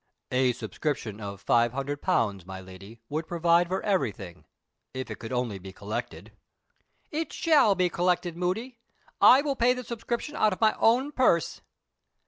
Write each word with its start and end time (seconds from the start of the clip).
"A 0.31 0.51
subscription 0.53 1.21
of 1.21 1.41
five 1.41 1.73
hundred 1.73 2.01
pounds, 2.01 2.43
my 2.43 2.59
Lady, 2.59 2.99
would 3.07 3.27
provide 3.27 3.67
for 3.67 3.83
everything 3.83 4.45
if 4.95 5.11
it 5.11 5.19
could 5.19 5.31
only 5.31 5.59
be 5.59 5.71
collected." 5.71 6.31
"It 7.11 7.31
shall 7.31 7.75
be 7.75 7.87
collected, 7.87 8.35
Moody! 8.35 8.79
I 9.21 9.43
will 9.43 9.55
pay 9.55 9.75
the 9.75 9.83
subscription 9.83 10.35
out 10.35 10.53
of 10.53 10.59
my 10.59 10.73
own 10.79 11.11
purse." 11.11 11.61